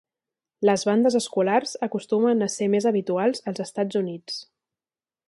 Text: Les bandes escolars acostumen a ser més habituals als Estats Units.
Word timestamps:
Les 0.67 0.85
bandes 0.89 1.17
escolars 1.19 1.75
acostumen 1.87 2.41
a 2.45 2.49
ser 2.55 2.71
més 2.77 2.87
habituals 2.93 3.45
als 3.53 3.63
Estats 3.67 4.01
Units. 4.05 4.41